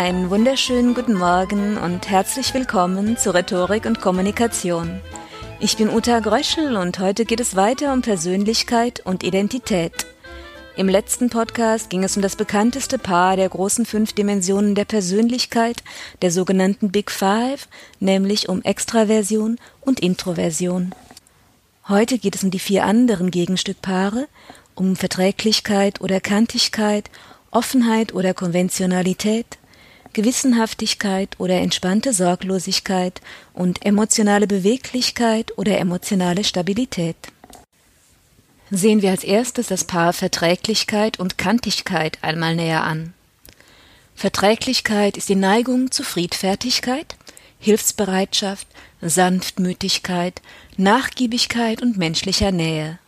Einen 0.00 0.30
wunderschönen 0.30 0.94
guten 0.94 1.12
Morgen 1.12 1.76
und 1.76 2.08
herzlich 2.08 2.54
willkommen 2.54 3.18
zu 3.18 3.34
Rhetorik 3.34 3.84
und 3.84 4.00
Kommunikation. 4.00 4.98
Ich 5.60 5.76
bin 5.76 5.90
Uta 5.90 6.20
Gröschel 6.20 6.78
und 6.78 6.98
heute 7.00 7.26
geht 7.26 7.38
es 7.38 7.54
weiter 7.54 7.92
um 7.92 8.00
Persönlichkeit 8.00 9.00
und 9.04 9.22
Identität. 9.22 10.06
Im 10.74 10.88
letzten 10.88 11.28
Podcast 11.28 11.90
ging 11.90 12.02
es 12.02 12.16
um 12.16 12.22
das 12.22 12.34
bekannteste 12.34 12.96
Paar 12.96 13.36
der 13.36 13.50
großen 13.50 13.84
fünf 13.84 14.14
Dimensionen 14.14 14.74
der 14.74 14.86
Persönlichkeit, 14.86 15.84
der 16.22 16.30
sogenannten 16.30 16.90
Big 16.90 17.10
Five, 17.10 17.68
nämlich 17.98 18.48
um 18.48 18.62
Extraversion 18.62 19.58
und 19.82 20.00
Introversion. 20.00 20.94
Heute 21.88 22.16
geht 22.16 22.36
es 22.36 22.42
um 22.42 22.50
die 22.50 22.58
vier 22.58 22.86
anderen 22.86 23.30
Gegenstückpaare, 23.30 24.28
um 24.74 24.96
Verträglichkeit 24.96 26.00
oder 26.00 26.20
Kantigkeit, 26.20 27.10
Offenheit 27.50 28.14
oder 28.14 28.32
Konventionalität, 28.32 29.58
Gewissenhaftigkeit 30.12 31.36
oder 31.38 31.54
entspannte 31.54 32.12
Sorglosigkeit 32.12 33.20
und 33.52 33.84
emotionale 33.84 34.46
Beweglichkeit 34.46 35.56
oder 35.58 35.78
emotionale 35.78 36.44
Stabilität. 36.44 37.16
Sehen 38.70 39.02
wir 39.02 39.10
als 39.10 39.24
erstes 39.24 39.66
das 39.66 39.82
Paar 39.82 40.12
Verträglichkeit 40.12 41.18
und 41.18 41.38
Kantigkeit 41.38 42.18
einmal 42.22 42.54
näher 42.54 42.84
an. 42.84 43.14
Verträglichkeit 44.14 45.16
ist 45.16 45.28
die 45.28 45.34
Neigung 45.34 45.90
zu 45.90 46.04
Friedfertigkeit, 46.04 47.16
Hilfsbereitschaft, 47.58 48.68
Sanftmütigkeit, 49.02 50.40
Nachgiebigkeit 50.76 51.82
und 51.82 51.96
menschlicher 51.96 52.52
Nähe. 52.52 52.99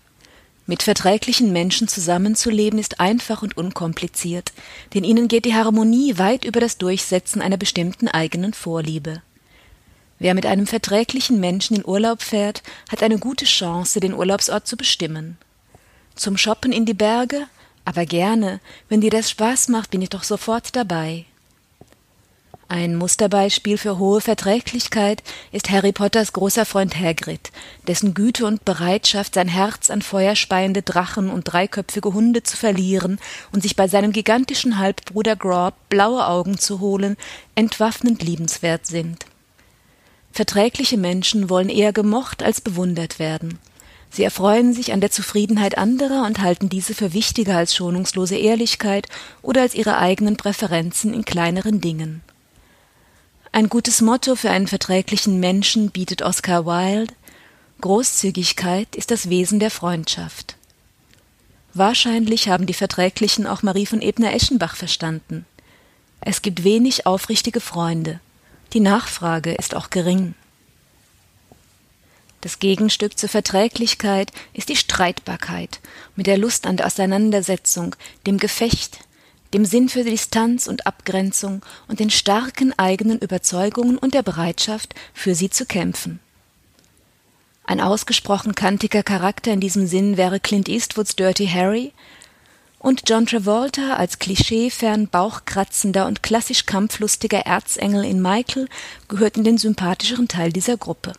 Mit 0.72 0.84
verträglichen 0.84 1.52
Menschen 1.52 1.86
zusammenzuleben 1.86 2.78
ist 2.78 2.98
einfach 2.98 3.42
und 3.42 3.58
unkompliziert, 3.58 4.54
denn 4.94 5.04
ihnen 5.04 5.28
geht 5.28 5.44
die 5.44 5.54
Harmonie 5.54 6.16
weit 6.16 6.46
über 6.46 6.60
das 6.60 6.78
Durchsetzen 6.78 7.42
einer 7.42 7.58
bestimmten 7.58 8.08
eigenen 8.08 8.54
Vorliebe. 8.54 9.20
Wer 10.18 10.32
mit 10.32 10.46
einem 10.46 10.66
verträglichen 10.66 11.40
Menschen 11.40 11.76
in 11.76 11.84
Urlaub 11.84 12.22
fährt, 12.22 12.62
hat 12.90 13.02
eine 13.02 13.18
gute 13.18 13.44
Chance, 13.44 14.00
den 14.00 14.14
Urlaubsort 14.14 14.66
zu 14.66 14.78
bestimmen. 14.78 15.36
Zum 16.14 16.38
Shoppen 16.38 16.72
in 16.72 16.86
die 16.86 16.94
Berge? 16.94 17.48
Aber 17.84 18.06
gerne, 18.06 18.58
wenn 18.88 19.02
dir 19.02 19.10
das 19.10 19.28
Spaß 19.28 19.68
macht, 19.68 19.90
bin 19.90 20.00
ich 20.00 20.08
doch 20.08 20.22
sofort 20.22 20.74
dabei. 20.74 21.26
Ein 22.72 22.96
Musterbeispiel 22.96 23.76
für 23.76 23.98
hohe 23.98 24.22
Verträglichkeit 24.22 25.22
ist 25.52 25.68
Harry 25.68 25.92
Potters 25.92 26.32
großer 26.32 26.64
Freund 26.64 26.98
Hagrid, 26.98 27.52
dessen 27.86 28.14
Güte 28.14 28.46
und 28.46 28.64
Bereitschaft, 28.64 29.34
sein 29.34 29.48
Herz 29.48 29.90
an 29.90 30.00
feuerspeiende 30.00 30.80
Drachen 30.80 31.28
und 31.28 31.44
dreiköpfige 31.44 32.14
Hunde 32.14 32.44
zu 32.44 32.56
verlieren 32.56 33.18
und 33.52 33.62
sich 33.62 33.76
bei 33.76 33.88
seinem 33.88 34.10
gigantischen 34.10 34.78
Halbbruder 34.78 35.36
Grob 35.36 35.74
blaue 35.90 36.26
Augen 36.26 36.56
zu 36.56 36.80
holen, 36.80 37.18
entwaffnend 37.54 38.22
liebenswert 38.22 38.86
sind. 38.86 39.26
Verträgliche 40.32 40.96
Menschen 40.96 41.50
wollen 41.50 41.68
eher 41.68 41.92
gemocht 41.92 42.42
als 42.42 42.62
bewundert 42.62 43.18
werden. 43.18 43.58
Sie 44.08 44.24
erfreuen 44.24 44.72
sich 44.72 44.94
an 44.94 45.02
der 45.02 45.10
Zufriedenheit 45.10 45.76
anderer 45.76 46.24
und 46.24 46.40
halten 46.40 46.70
diese 46.70 46.94
für 46.94 47.12
wichtiger 47.12 47.58
als 47.58 47.76
schonungslose 47.76 48.36
Ehrlichkeit 48.36 49.08
oder 49.42 49.60
als 49.60 49.74
ihre 49.74 49.98
eigenen 49.98 50.38
Präferenzen 50.38 51.12
in 51.12 51.26
kleineren 51.26 51.82
Dingen. 51.82 52.22
Ein 53.54 53.68
gutes 53.68 54.00
Motto 54.00 54.34
für 54.34 54.50
einen 54.50 54.66
verträglichen 54.66 55.38
Menschen 55.38 55.90
bietet 55.90 56.22
Oscar 56.22 56.64
Wilde 56.64 57.12
Großzügigkeit 57.82 58.96
ist 58.96 59.10
das 59.10 59.28
Wesen 59.28 59.60
der 59.60 59.70
Freundschaft. 59.70 60.56
Wahrscheinlich 61.74 62.48
haben 62.48 62.64
die 62.64 62.72
Verträglichen 62.72 63.46
auch 63.46 63.62
Marie 63.62 63.84
von 63.84 64.00
Ebner-Eschenbach 64.00 64.74
verstanden. 64.74 65.44
Es 66.22 66.40
gibt 66.40 66.64
wenig 66.64 67.04
aufrichtige 67.04 67.60
Freunde. 67.60 68.20
Die 68.72 68.80
Nachfrage 68.80 69.52
ist 69.52 69.74
auch 69.74 69.90
gering. 69.90 70.34
Das 72.40 72.58
Gegenstück 72.58 73.18
zur 73.18 73.28
Verträglichkeit 73.28 74.32
ist 74.54 74.70
die 74.70 74.76
Streitbarkeit 74.76 75.80
mit 76.16 76.26
der 76.26 76.38
Lust 76.38 76.66
an 76.66 76.78
der 76.78 76.86
Auseinandersetzung, 76.86 77.96
dem 78.26 78.38
Gefecht, 78.38 79.00
dem 79.54 79.64
Sinn 79.64 79.88
für 79.88 80.04
Distanz 80.04 80.66
und 80.66 80.86
Abgrenzung 80.86 81.62
und 81.88 82.00
den 82.00 82.10
starken 82.10 82.76
eigenen 82.78 83.18
Überzeugungen 83.18 83.98
und 83.98 84.14
der 84.14 84.22
Bereitschaft, 84.22 84.94
für 85.14 85.34
sie 85.34 85.50
zu 85.50 85.66
kämpfen. 85.66 86.20
Ein 87.64 87.80
ausgesprochen 87.80 88.54
kantiger 88.54 89.02
Charakter 89.02 89.52
in 89.52 89.60
diesem 89.60 89.86
Sinn 89.86 90.16
wäre 90.16 90.40
Clint 90.40 90.68
Eastwoods 90.68 91.16
Dirty 91.16 91.46
Harry 91.46 91.92
und 92.78 93.02
John 93.08 93.26
Travolta 93.26 93.94
als 93.94 94.18
klischeefern 94.18 95.06
bauchkratzender 95.06 96.06
und 96.06 96.22
klassisch 96.22 96.66
kampflustiger 96.66 97.40
Erzengel 97.40 98.04
in 98.04 98.20
Michael 98.20 98.68
gehört 99.08 99.36
in 99.36 99.44
den 99.44 99.58
sympathischeren 99.58 100.26
Teil 100.26 100.52
dieser 100.52 100.76
Gruppe. 100.76 101.12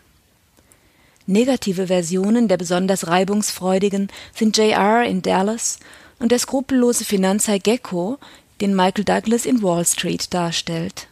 Negative 1.26 1.88
Versionen 1.88 2.50
der 2.50 2.58
besonders 2.58 3.08
reibungsfreudigen 3.08 4.10
sind 4.36 4.58
JR 4.58 5.06
in 5.06 5.22
Dallas 5.22 5.80
und 6.20 6.32
der 6.32 6.40
skrupellose 6.40 7.06
Finanzhai 7.06 7.60
Gecko, 7.60 8.18
den 8.62 8.76
Michael 8.76 9.04
Douglas 9.04 9.46
in 9.46 9.62
Wall 9.62 9.86
Street 9.86 10.34
darstellt. 10.34 11.08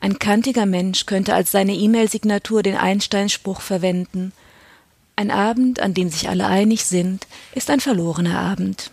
Ein 0.00 0.18
kantiger 0.18 0.66
Mensch 0.66 1.06
könnte 1.06 1.34
als 1.34 1.50
seine 1.50 1.74
E-Mail-Signatur 1.74 2.62
den 2.62 2.76
Einstein-Spruch 2.76 3.60
verwenden. 3.60 4.32
Ein 5.16 5.30
Abend, 5.30 5.80
an 5.80 5.94
dem 5.94 6.10
sich 6.10 6.28
alle 6.28 6.46
einig 6.46 6.84
sind, 6.84 7.26
ist 7.54 7.70
ein 7.70 7.80
verlorener 7.80 8.38
Abend. 8.38 8.90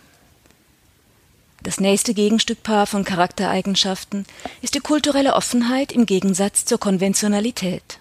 Das 1.64 1.80
nächste 1.80 2.14
Gegenstückpaar 2.14 2.88
von 2.88 3.04
Charaktereigenschaften 3.04 4.26
ist 4.62 4.74
die 4.74 4.80
kulturelle 4.80 5.34
Offenheit 5.34 5.92
im 5.92 6.06
Gegensatz 6.06 6.66
zur 6.66 6.80
Konventionalität. 6.80 8.00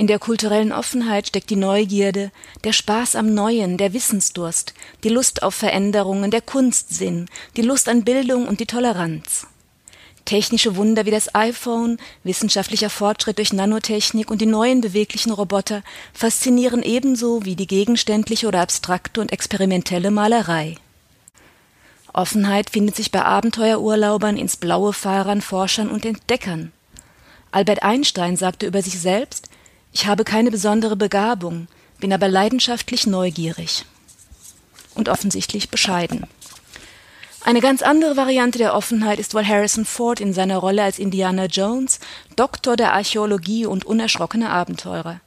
In 0.00 0.06
der 0.06 0.18
kulturellen 0.18 0.72
Offenheit 0.72 1.26
steckt 1.26 1.50
die 1.50 1.56
Neugierde, 1.56 2.32
der 2.64 2.72
Spaß 2.72 3.16
am 3.16 3.34
Neuen, 3.34 3.76
der 3.76 3.92
Wissensdurst, 3.92 4.72
die 5.04 5.10
Lust 5.10 5.42
auf 5.42 5.54
Veränderungen, 5.54 6.30
der 6.30 6.40
Kunstsinn, 6.40 7.26
die 7.58 7.60
Lust 7.60 7.86
an 7.86 8.02
Bildung 8.02 8.48
und 8.48 8.60
die 8.60 8.66
Toleranz. 8.66 9.46
Technische 10.24 10.76
Wunder 10.76 11.04
wie 11.04 11.10
das 11.10 11.34
iPhone, 11.34 11.98
wissenschaftlicher 12.24 12.88
Fortschritt 12.88 13.36
durch 13.36 13.52
Nanotechnik 13.52 14.30
und 14.30 14.40
die 14.40 14.46
neuen 14.46 14.80
beweglichen 14.80 15.32
Roboter 15.32 15.82
faszinieren 16.14 16.82
ebenso 16.82 17.44
wie 17.44 17.54
die 17.54 17.66
gegenständliche 17.66 18.48
oder 18.48 18.62
abstrakte 18.62 19.20
und 19.20 19.32
experimentelle 19.32 20.10
Malerei. 20.10 20.76
Offenheit 22.14 22.70
findet 22.70 22.96
sich 22.96 23.12
bei 23.12 23.22
Abenteuerurlaubern, 23.22 24.38
ins 24.38 24.56
Blaue 24.56 24.94
Fahrern, 24.94 25.42
Forschern 25.42 25.90
und 25.90 26.06
Entdeckern. 26.06 26.72
Albert 27.52 27.82
Einstein 27.82 28.38
sagte 28.38 28.66
über 28.66 28.80
sich 28.80 28.98
selbst, 28.98 29.50
ich 29.92 30.06
habe 30.06 30.24
keine 30.24 30.50
besondere 30.50 30.96
Begabung, 30.96 31.68
bin 31.98 32.12
aber 32.12 32.28
leidenschaftlich 32.28 33.06
neugierig 33.06 33.84
und 34.94 35.08
offensichtlich 35.08 35.70
bescheiden. 35.70 36.26
Eine 37.42 37.60
ganz 37.60 37.82
andere 37.82 38.16
Variante 38.16 38.58
der 38.58 38.74
Offenheit 38.74 39.18
ist 39.18 39.34
wohl 39.34 39.46
Harrison 39.46 39.84
Ford 39.86 40.20
in 40.20 40.34
seiner 40.34 40.58
Rolle 40.58 40.82
als 40.82 40.98
Indiana 40.98 41.46
Jones, 41.46 41.98
Doktor 42.36 42.76
der 42.76 42.92
Archäologie 42.92 43.64
und 43.64 43.86
unerschrockener 43.86 44.50
Abenteurer. 44.50 45.20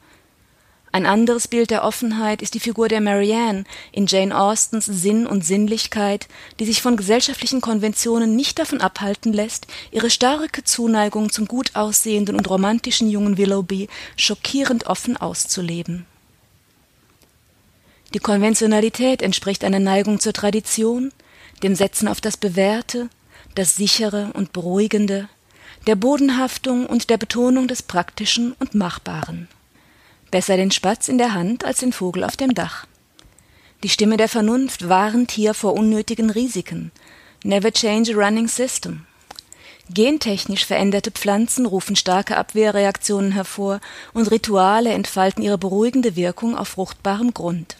Ein 0.95 1.07
anderes 1.07 1.47
Bild 1.47 1.71
der 1.71 1.83
Offenheit 1.83 2.43
ist 2.43 2.53
die 2.53 2.59
Figur 2.59 2.87
der 2.87 3.01
Marianne 3.01 3.63
in 3.91 4.05
Jane 4.05 4.39
Austens 4.39 4.85
Sinn 4.85 5.25
und 5.25 5.43
Sinnlichkeit, 5.43 6.27
die 6.59 6.65
sich 6.65 6.83
von 6.83 6.97
gesellschaftlichen 6.97 7.61
Konventionen 7.61 8.35
nicht 8.35 8.59
davon 8.59 8.79
abhalten 8.79 9.33
lässt, 9.33 9.65
ihre 9.89 10.11
starke 10.11 10.63
Zuneigung 10.63 11.31
zum 11.31 11.47
gut 11.47 11.71
aussehenden 11.75 12.35
und 12.35 12.47
romantischen 12.47 13.09
jungen 13.09 13.39
Willoughby 13.39 13.87
schockierend 14.17 14.85
offen 14.85 15.17
auszuleben. 15.17 16.05
Die 18.13 18.19
Konventionalität 18.19 19.23
entspricht 19.23 19.63
einer 19.63 19.79
Neigung 19.79 20.19
zur 20.19 20.33
Tradition, 20.33 21.11
dem 21.63 21.73
Setzen 21.73 22.07
auf 22.07 22.21
das 22.21 22.37
Bewährte, 22.37 23.09
das 23.55 23.75
Sichere 23.75 24.29
und 24.35 24.53
Beruhigende, 24.53 25.27
der 25.87 25.95
Bodenhaftung 25.95 26.85
und 26.85 27.09
der 27.09 27.17
Betonung 27.17 27.67
des 27.67 27.81
Praktischen 27.81 28.53
und 28.59 28.75
Machbaren. 28.75 29.47
Besser 30.33 30.57
den 30.57 30.71
Spatz 30.71 31.09
in 31.09 31.19
der 31.19 31.35
Hand 31.35 31.63
als 31.63 31.77
den 31.77 31.93
Vogel 31.93 32.23
auf 32.23 32.35
dem 32.35 32.55
Dach. 32.55 32.87
Die 33.83 33.89
Stimme 33.89 34.17
der 34.17 34.27
Vernunft 34.27 34.89
warnt 34.89 35.29
hier 35.29 35.53
vor 35.53 35.75
unnötigen 35.75 36.31
Risiken. 36.31 36.91
Never 37.43 37.71
change 37.71 38.15
a 38.15 38.17
running 38.17 38.47
system. 38.47 39.05
Gentechnisch 39.91 40.65
veränderte 40.65 41.11
Pflanzen 41.11 41.67
rufen 41.67 41.95
starke 41.95 42.35
Abwehrreaktionen 42.35 43.31
hervor 43.33 43.79
und 44.15 44.31
Rituale 44.31 44.93
entfalten 44.93 45.43
ihre 45.43 45.59
beruhigende 45.59 46.15
Wirkung 46.15 46.57
auf 46.57 46.69
fruchtbarem 46.69 47.35
Grund. 47.35 47.77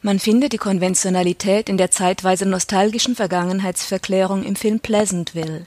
Man 0.00 0.18
findet 0.18 0.54
die 0.54 0.56
Konventionalität 0.56 1.68
in 1.68 1.76
der 1.76 1.90
zeitweise 1.90 2.46
nostalgischen 2.46 3.14
Vergangenheitsverklärung 3.14 4.44
im 4.44 4.56
Film 4.56 4.80
Pleasantville. 4.80 5.66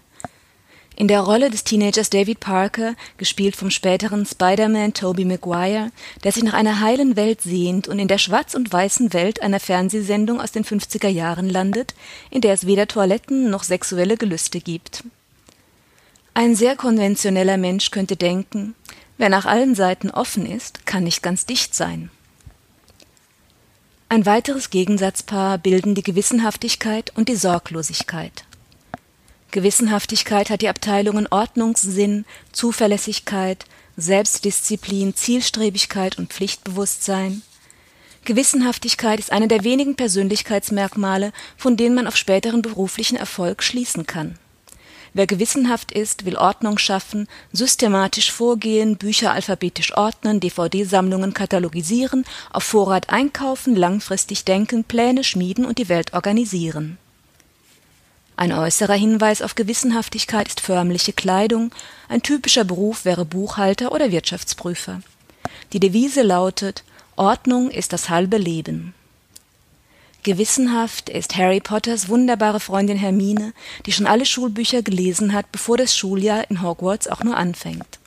In 1.00 1.08
der 1.08 1.22
Rolle 1.22 1.50
des 1.50 1.64
Teenagers 1.64 2.10
David 2.10 2.42
Parker, 2.42 2.94
gespielt 3.16 3.56
vom 3.56 3.72
späteren 3.72 4.26
Spider-Man 4.26 4.94
Tobey 4.94 5.24
Maguire, 5.24 5.94
der 6.26 6.34
sich 6.34 6.44
nach 6.44 6.52
einer 6.52 6.82
heilen 6.82 7.16
Welt 7.16 7.40
sehnt 7.40 7.88
und 7.88 8.00
in 8.00 8.10
der 8.10 8.18
schwarz 8.18 8.54
und 8.54 8.74
weißen 8.74 9.14
Welt 9.14 9.42
einer 9.42 9.62
Fernsehsendung 9.62 10.42
aus 10.42 10.52
den 10.52 10.66
50er 10.66 11.08
Jahren 11.08 11.50
landet, 11.50 11.96
in 12.32 12.42
der 12.42 12.52
es 12.52 12.68
weder 12.68 12.86
Toiletten 12.86 13.50
noch 13.50 13.64
sexuelle 13.64 14.18
Gelüste 14.18 14.60
gibt. 14.60 15.06
Ein 16.34 16.58
sehr 16.58 16.76
konventioneller 16.76 17.56
Mensch 17.56 17.92
könnte 17.92 18.18
denken, 18.18 18.76
wer 19.18 19.30
nach 19.30 19.46
allen 19.46 19.76
Seiten 19.76 20.12
offen 20.12 20.46
ist, 20.46 20.86
kann 20.86 21.06
nicht 21.06 21.24
ganz 21.24 21.46
dicht 21.46 21.76
sein. 21.76 22.12
Ein 24.10 24.26
weiteres 24.26 24.70
Gegensatzpaar 24.70 25.60
bilden 25.60 25.96
die 25.96 26.04
Gewissenhaftigkeit 26.04 27.14
und 27.16 27.30
die 27.30 27.38
Sorglosigkeit. 27.38 28.44
Gewissenhaftigkeit 29.52 30.50
hat 30.52 30.62
die 30.62 30.70
Abteilungen 30.70 31.28
Ordnungssinn, 31.30 32.26
Zuverlässigkeit, 32.52 33.66
Selbstdisziplin, 33.98 35.16
Zielstrebigkeit 35.16 36.20
und 36.20 36.32
Pflichtbewusstsein. 36.32 37.42
Gewissenhaftigkeit 38.26 39.20
ist 39.20 39.32
eine 39.32 39.48
der 39.48 39.64
wenigen 39.64 39.96
Persönlichkeitsmerkmale, 39.96 41.32
von 41.58 41.78
denen 41.78 41.96
man 41.96 42.06
auf 42.06 42.16
späteren 42.16 42.62
beruflichen 42.62 43.16
Erfolg 43.18 43.64
schließen 43.64 44.06
kann. 44.06 44.38
Wer 45.14 45.26
gewissenhaft 45.26 45.92
ist, 45.92 46.26
will 46.26 46.38
Ordnung 46.38 46.78
schaffen, 46.78 47.28
systematisch 47.52 48.32
vorgehen, 48.32 48.98
Bücher 48.98 49.32
alphabetisch 49.32 49.98
ordnen, 49.98 50.40
DVD-Sammlungen 50.40 51.34
katalogisieren, 51.34 52.26
auf 52.52 52.64
Vorrat 52.64 53.10
einkaufen, 53.10 53.76
langfristig 53.76 54.46
denken, 54.46 54.84
Pläne 54.84 55.24
schmieden 55.24 55.66
und 55.66 55.80
die 55.80 55.90
Welt 55.90 56.14
organisieren. 56.14 57.00
Ein 58.40 58.54
äußerer 58.54 58.94
Hinweis 58.94 59.42
auf 59.42 59.56
Gewissenhaftigkeit 59.56 60.48
ist 60.48 60.62
förmliche 60.62 61.12
Kleidung, 61.12 61.74
ein 62.08 62.22
typischer 62.22 62.64
Beruf 62.64 63.04
wäre 63.04 63.26
Buchhalter 63.26 63.92
oder 63.92 64.14
Wirtschaftsprüfer. 64.14 65.02
Die 65.74 65.82
Devise 65.82 66.22
lautet 66.22 66.86
Ordnung 67.18 67.70
ist 67.70 67.92
das 67.92 68.08
halbe 68.08 68.38
Leben. 68.38 68.94
Gewissenhaft 70.24 71.10
ist 71.10 71.36
Harry 71.36 71.60
Potters 71.60 72.08
wunderbare 72.08 72.62
Freundin 72.62 72.96
Hermine, 72.96 73.52
die 73.86 73.92
schon 73.92 74.08
alle 74.08 74.26
Schulbücher 74.26 74.84
gelesen 74.84 75.34
hat, 75.34 75.52
bevor 75.52 75.76
das 75.76 75.98
Schuljahr 75.98 76.50
in 76.50 76.62
Hogwarts 76.62 77.10
auch 77.10 77.26
nur 77.26 77.36
anfängt. 77.36 78.00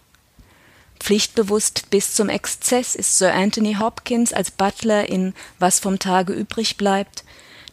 Pflichtbewusst 0.99 1.91
bis 1.91 2.15
zum 2.15 2.31
Exzess 2.31 2.95
ist 2.95 3.19
Sir 3.19 3.35
Anthony 3.35 3.75
Hopkins 3.75 4.33
als 4.33 4.51
Butler 4.51 5.11
in 5.11 5.35
Was 5.59 5.79
vom 5.79 5.99
Tage 5.99 6.33
übrig 6.33 6.79
bleibt, 6.79 7.23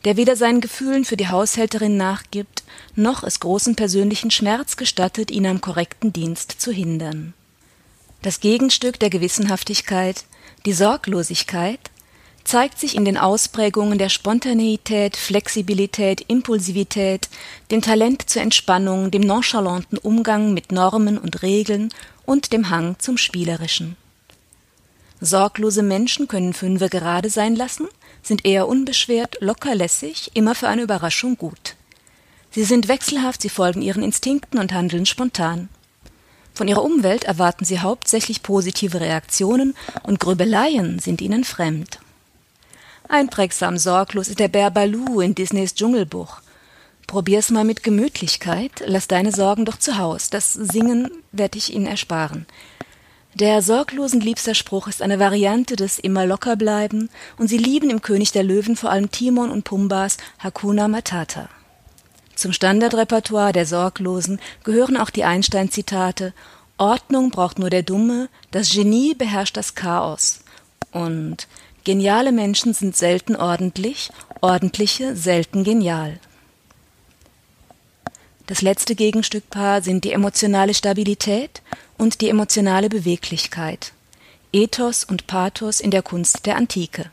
der 0.05 0.17
weder 0.17 0.35
seinen 0.35 0.61
Gefühlen 0.61 1.05
für 1.05 1.17
die 1.17 1.27
Haushälterin 1.27 1.97
nachgibt, 1.97 2.63
noch 2.95 3.23
es 3.23 3.39
großen 3.39 3.75
persönlichen 3.75 4.31
Schmerz 4.31 4.77
gestattet, 4.77 5.31
ihn 5.31 5.45
am 5.45 5.61
korrekten 5.61 6.13
Dienst 6.13 6.55
zu 6.59 6.71
hindern. 6.71 7.33
Das 8.21 8.39
Gegenstück 8.39 8.99
der 8.99 9.09
Gewissenhaftigkeit, 9.09 10.25
die 10.65 10.73
Sorglosigkeit, 10.73 11.79
zeigt 12.43 12.79
sich 12.79 12.95
in 12.95 13.05
den 13.05 13.17
Ausprägungen 13.17 13.97
der 13.97 14.09
Spontaneität, 14.09 15.15
Flexibilität, 15.15 16.25
Impulsivität, 16.27 17.29
dem 17.69 17.81
Talent 17.81 18.29
zur 18.29 18.41
Entspannung, 18.41 19.11
dem 19.11 19.21
nonchalanten 19.21 19.97
Umgang 19.97 20.53
mit 20.53 20.71
Normen 20.71 21.17
und 21.17 21.43
Regeln 21.43 21.93
und 22.25 22.51
dem 22.51 22.69
Hang 22.69 22.97
zum 22.99 23.17
Spielerischen. 23.17 23.97
Sorglose 25.21 25.83
Menschen 25.83 26.27
können 26.27 26.53
Fünfe 26.53 26.89
gerade 26.89 27.29
sein 27.29 27.55
lassen, 27.55 27.87
sind 28.23 28.45
eher 28.45 28.67
unbeschwert, 28.67 29.37
lockerlässig, 29.41 30.31
immer 30.33 30.55
für 30.55 30.67
eine 30.67 30.81
Überraschung 30.81 31.37
gut. 31.37 31.75
Sie 32.51 32.63
sind 32.63 32.87
wechselhaft, 32.87 33.41
sie 33.41 33.49
folgen 33.49 33.81
ihren 33.81 34.03
Instinkten 34.03 34.59
und 34.59 34.73
handeln 34.73 35.05
spontan. 35.05 35.69
Von 36.53 36.67
ihrer 36.67 36.83
Umwelt 36.83 37.25
erwarten 37.25 37.63
sie 37.63 37.79
hauptsächlich 37.79 38.43
positive 38.43 38.99
Reaktionen 38.99 39.75
und 40.03 40.19
Grübeleien 40.19 40.99
sind 40.99 41.21
ihnen 41.21 41.43
fremd. 41.43 41.99
Einprägsam 43.07 43.77
sorglos 43.77 44.27
ist 44.27 44.39
der 44.39 44.49
Bär 44.49 44.69
Baloo 44.71 45.21
in 45.21 45.35
Disneys 45.35 45.73
Dschungelbuch. 45.73 46.41
Probier's 47.07 47.49
mal 47.49 47.63
mit 47.63 47.81
Gemütlichkeit, 47.81 48.83
lass 48.85 49.07
deine 49.07 49.31
Sorgen 49.31 49.65
doch 49.65 49.79
zu 49.79 49.97
Haus. 49.97 50.29
Das 50.29 50.53
Singen 50.53 51.09
werd 51.31 51.55
ich 51.55 51.73
Ihnen 51.73 51.87
ersparen. 51.87 52.45
Der 53.35 53.61
sorglosen 53.61 54.21
liebster 54.21 54.55
Spruch 54.55 54.87
ist 54.87 55.01
eine 55.01 55.19
Variante 55.19 55.75
des 55.75 55.99
immer 55.99 56.25
locker 56.25 56.55
bleiben 56.55 57.09
und 57.37 57.47
sie 57.47 57.57
lieben 57.57 57.89
im 57.89 58.01
König 58.01 58.31
der 58.31 58.43
Löwen 58.43 58.75
vor 58.75 58.89
allem 58.89 59.11
Timon 59.11 59.51
und 59.51 59.63
Pumbas 59.63 60.17
Hakuna 60.39 60.87
Matata. 60.87 61.47
Zum 62.35 62.53
Standardrepertoire 62.53 63.53
der 63.53 63.65
Sorglosen 63.65 64.39
gehören 64.63 64.97
auch 64.97 65.09
die 65.09 65.25
Einstein-Zitate 65.25 66.33
Ordnung 66.77 67.29
braucht 67.29 67.59
nur 67.59 67.69
der 67.69 67.83
Dumme, 67.83 68.29
das 68.51 68.71
Genie 68.71 69.13
beherrscht 69.13 69.57
das 69.57 69.75
Chaos 69.75 70.39
und 70.91 71.47
Geniale 71.85 72.31
Menschen 72.31 72.73
sind 72.73 72.95
selten 72.95 73.35
ordentlich, 73.35 74.11
ordentliche 74.41 75.15
selten 75.15 75.63
genial. 75.63 76.19
Das 78.49 78.63
letzte 78.63 78.95
Gegenstückpaar 78.95 79.83
sind 79.83 80.05
die 80.05 80.11
emotionale 80.11 80.73
Stabilität 80.73 81.61
und 81.99 82.19
die 82.19 82.29
emotionale 82.29 82.89
Beweglichkeit. 82.89 83.93
Ethos 84.51 85.03
und 85.03 85.27
Pathos 85.27 85.79
in 85.79 85.91
der 85.91 86.01
Kunst 86.01 86.47
der 86.47 86.55
Antike. 86.55 87.11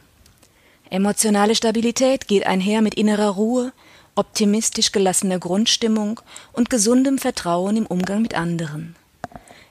Emotionale 0.89 1.55
Stabilität 1.55 2.27
geht 2.27 2.47
einher 2.47 2.81
mit 2.81 2.95
innerer 2.95 3.29
Ruhe, 3.29 3.75
optimistisch 4.15 4.93
gelassener 4.93 5.39
Grundstimmung 5.39 6.21
und 6.55 6.71
gesundem 6.71 7.19
Vertrauen 7.19 7.77
im 7.77 7.85
Umgang 7.85 8.23
mit 8.23 8.33
anderen. 8.33 8.97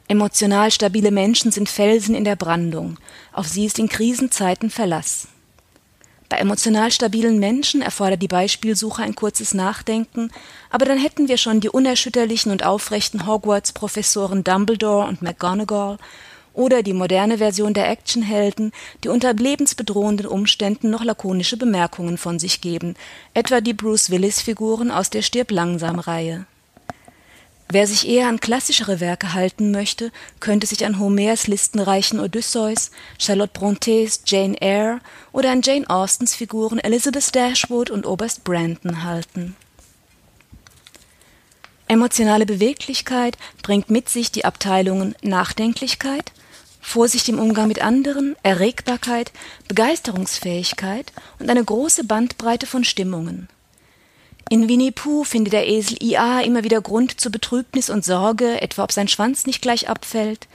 Emotional 0.07 0.69
stabile 0.69 1.09
Menschen 1.09 1.51
sind 1.51 1.67
Felsen 1.67 2.13
in 2.13 2.25
der 2.25 2.35
Brandung, 2.35 2.99
auf 3.33 3.47
sie 3.47 3.65
ist 3.65 3.79
in 3.79 3.89
Krisenzeiten 3.89 4.69
Verlass. 4.69 5.29
Bei 6.35 6.41
emotional 6.41 6.91
stabilen 6.91 7.39
Menschen 7.39 7.81
erfordert 7.81 8.21
die 8.21 8.27
Beispielsuche 8.27 9.01
ein 9.01 9.15
kurzes 9.15 9.53
Nachdenken, 9.53 10.31
aber 10.69 10.83
dann 10.83 10.97
hätten 10.97 11.29
wir 11.29 11.37
schon 11.37 11.61
die 11.61 11.69
unerschütterlichen 11.69 12.51
und 12.51 12.65
aufrechten 12.65 13.25
Hogwarts-Professoren 13.25 14.43
Dumbledore 14.43 15.07
und 15.07 15.21
McGonagall 15.21 15.97
oder 16.53 16.83
die 16.83 16.91
moderne 16.91 17.37
Version 17.37 17.73
der 17.73 17.89
Actionhelden, 17.89 18.73
die 19.05 19.07
unter 19.07 19.33
lebensbedrohenden 19.33 20.25
Umständen 20.25 20.89
noch 20.89 21.05
lakonische 21.05 21.55
Bemerkungen 21.55 22.17
von 22.17 22.37
sich 22.37 22.59
geben, 22.59 22.95
etwa 23.33 23.61
die 23.61 23.73
Bruce 23.73 24.09
Willis-Figuren 24.09 24.91
aus 24.91 25.09
der 25.09 25.21
Stirb 25.21 25.51
langsam 25.51 25.99
Reihe. 25.99 26.47
Wer 27.67 27.87
sich 27.87 28.07
eher 28.07 28.27
an 28.27 28.39
klassischere 28.39 28.99
Werke 28.99 29.33
halten 29.33 29.71
möchte, 29.71 30.11
könnte 30.39 30.67
sich 30.67 30.85
an 30.85 30.99
Homers 30.99 31.47
listenreichen 31.47 32.19
Odysseus, 32.19 32.91
Charlotte 33.17 33.53
Brontes 33.53 34.21
Jane 34.25 34.59
Eyre 34.61 34.99
oder 35.31 35.51
an 35.51 35.61
Jane 35.63 35.89
Austens 35.89 36.35
Figuren 36.35 36.77
Elizabeth 36.77 37.35
Dashwood 37.35 37.89
und 37.89 38.05
Oberst 38.05 38.43
Brandon 38.43 39.03
halten. 39.03 39.55
Emotionale 41.87 42.45
Beweglichkeit 42.45 43.37
bringt 43.61 43.89
mit 43.89 44.09
sich 44.09 44.31
die 44.31 44.45
Abteilungen 44.45 45.15
Nachdenklichkeit, 45.21 46.31
Vorsicht 46.81 47.29
im 47.29 47.39
Umgang 47.39 47.67
mit 47.67 47.81
anderen, 47.81 48.35
Erregbarkeit, 48.43 49.31
Begeisterungsfähigkeit 49.67 51.11
und 51.39 51.49
eine 51.49 51.63
große 51.63 52.03
Bandbreite 52.03 52.67
von 52.67 52.83
Stimmungen. 52.83 53.49
In 54.49 54.69
Winnie 54.69 54.91
Pooh 54.91 55.23
findet 55.23 55.53
der 55.53 55.67
Esel 55.67 55.97
Ia 56.03 56.41
immer 56.41 56.63
wieder 56.63 56.79
Grund 56.79 57.19
zur 57.19 57.31
Betrübnis 57.31 57.89
und 57.89 58.05
Sorge, 58.05 58.61
etwa 58.61 58.83
ob 58.83 58.91
sein 58.91 59.07
Schwanz 59.07 59.47
nicht 59.47 59.61
gleich 59.61 59.89
abfällt. 59.89 60.47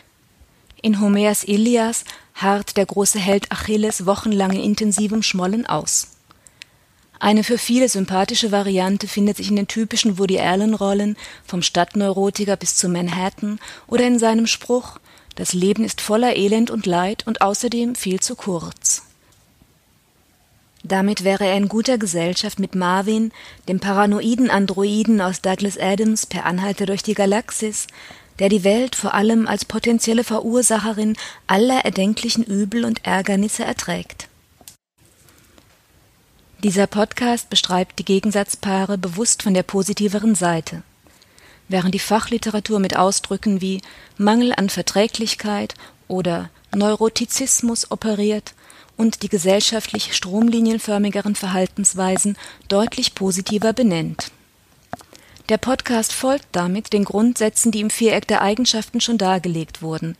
In 0.80 1.00
Homers 1.00 1.42
Ilias 1.42 2.04
harrt 2.34 2.76
der 2.76 2.86
große 2.86 3.18
Held 3.18 3.50
Achilles 3.50 4.06
wochenlang 4.06 4.52
in 4.52 4.62
intensivem 4.62 5.22
Schmollen 5.24 5.66
aus. 5.66 6.12
Eine 7.18 7.42
für 7.42 7.58
viele 7.58 7.88
sympathische 7.88 8.52
Variante 8.52 9.08
findet 9.08 9.38
sich 9.38 9.50
in 9.50 9.56
den 9.56 9.66
typischen 9.66 10.18
Woody 10.18 10.38
Allen 10.38 10.74
Rollen, 10.74 11.16
vom 11.44 11.60
Stadtneurotiker 11.60 12.56
bis 12.56 12.76
zu 12.76 12.88
Manhattan 12.88 13.58
oder 13.88 14.06
in 14.06 14.18
seinem 14.18 14.46
Spruch 14.46 14.98
Das 15.34 15.52
Leben 15.52 15.84
ist 15.84 16.00
voller 16.00 16.36
Elend 16.36 16.70
und 16.70 16.86
Leid 16.86 17.26
und 17.26 17.42
außerdem 17.42 17.96
viel 17.96 18.20
zu 18.20 18.36
kurz. 18.36 19.09
Damit 20.82 21.24
wäre 21.24 21.46
er 21.46 21.56
in 21.56 21.68
guter 21.68 21.98
Gesellschaft 21.98 22.58
mit 22.58 22.74
Marvin, 22.74 23.32
dem 23.68 23.80
paranoiden 23.80 24.50
Androiden 24.50 25.20
aus 25.20 25.42
Douglas 25.42 25.76
Adams 25.78 26.26
per 26.26 26.46
Anhalter 26.46 26.86
durch 26.86 27.02
die 27.02 27.14
Galaxis, 27.14 27.86
der 28.38 28.48
die 28.48 28.64
Welt 28.64 28.96
vor 28.96 29.12
allem 29.12 29.46
als 29.46 29.66
potenzielle 29.66 30.24
Verursacherin 30.24 31.16
aller 31.46 31.84
erdenklichen 31.84 32.44
Übel 32.44 32.86
und 32.86 33.04
Ärgernisse 33.04 33.64
erträgt. 33.64 34.28
Dieser 36.62 36.86
Podcast 36.86 37.50
beschreibt 37.50 37.98
die 37.98 38.04
Gegensatzpaare 38.04 38.98
bewusst 38.98 39.42
von 39.42 39.54
der 39.54 39.62
positiveren 39.62 40.34
Seite. 40.34 40.82
Während 41.68 41.94
die 41.94 42.00
Fachliteratur 42.00 42.80
mit 42.80 42.96
Ausdrücken 42.96 43.60
wie 43.60 43.80
Mangel 44.16 44.52
an 44.54 44.70
Verträglichkeit 44.70 45.74
oder 46.08 46.50
Neurotizismus 46.74 47.90
operiert, 47.90 48.54
und 48.96 49.22
die 49.22 49.30
gesellschaftlich 49.30 50.14
stromlinienförmigeren 50.14 51.34
Verhaltensweisen 51.34 52.36
deutlich 52.68 53.14
positiver 53.14 53.72
benennt. 53.72 54.30
Der 55.48 55.56
Podcast 55.56 56.12
folgt 56.12 56.46
damit 56.52 56.92
den 56.92 57.04
Grundsätzen, 57.04 57.72
die 57.72 57.80
im 57.80 57.88
Viereck 57.88 58.28
der 58.28 58.42
Eigenschaften 58.42 59.00
schon 59.00 59.16
dargelegt 59.16 59.80
wurden. 59.80 60.16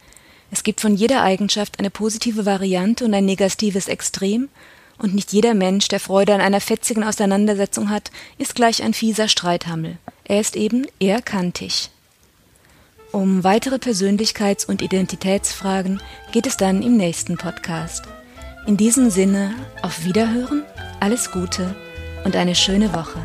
Es 0.51 0.63
gibt 0.63 0.81
von 0.81 0.95
jeder 0.95 1.23
Eigenschaft 1.23 1.79
eine 1.79 1.91
positive 1.91 2.47
Variante 2.47 3.05
und 3.05 3.15
ein 3.15 3.27
negatives 3.27 3.87
Extrem, 3.87 4.49
und 4.99 5.15
nicht 5.15 5.33
jeder 5.33 5.55
Mensch, 5.55 5.89
der 5.89 6.01
Freude 6.01 6.35
an 6.35 6.41
einer 6.41 6.61
fetzigen 6.61 7.05
Auseinandersetzung 7.05 7.91
hat, 7.91 8.11
ist 8.39 8.55
gleich 8.55 8.83
ein 8.83 8.93
fieser 8.93 9.29
Streithammel. 9.29 9.99
Er 10.25 10.41
ist 10.41 10.57
eben 10.57 10.87
eher 10.99 11.23
kantig. 11.23 11.91
Um 13.13 13.43
weitere 13.43 13.77
Persönlichkeits- 13.77 14.67
und 14.67 14.83
Identitätsfragen 14.83 16.01
geht 16.31 16.47
es 16.47 16.57
dann 16.57 16.81
im 16.81 16.97
nächsten 16.97 17.37
Podcast. 17.37 18.05
In 18.67 18.77
diesem 18.77 19.11
Sinne, 19.11 19.53
auf 19.83 20.05
Wiederhören, 20.05 20.63
alles 21.01 21.33
Gute 21.33 21.75
und 22.25 22.37
eine 22.37 22.55
schöne 22.55 22.95
Woche. 22.95 23.21